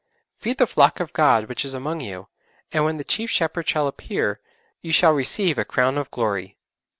[0.41, 2.27] '_Feed the flock of God which is among you....
[2.71, 4.39] And when the Chief Shepherd shall appear,
[4.81, 6.57] ye shall receive a crown of glory.